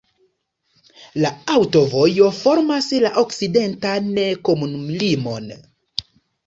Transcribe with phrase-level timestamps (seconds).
[1.23, 4.13] La aŭtovojo formas la okcidentan
[4.51, 5.57] komunumlimon.